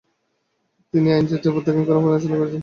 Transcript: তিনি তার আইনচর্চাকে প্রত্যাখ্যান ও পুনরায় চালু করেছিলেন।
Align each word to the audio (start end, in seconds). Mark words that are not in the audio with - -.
তিনি 0.93 1.05
তার 1.05 1.17
আইনচর্চাকে 1.17 1.53
প্রত্যাখ্যান 1.55 1.85
ও 1.89 2.03
পুনরায় 2.03 2.21
চালু 2.23 2.35
করেছিলেন। 2.39 2.59